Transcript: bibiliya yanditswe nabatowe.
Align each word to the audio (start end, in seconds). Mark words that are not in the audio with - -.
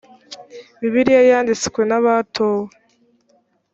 bibiliya 0.79 1.21
yanditswe 1.29 1.81
nabatowe. 1.89 2.69